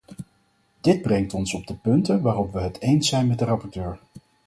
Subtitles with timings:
[0.81, 3.99] Dit brengt ons op de punten waarop we het eens zijn met de rapporteur.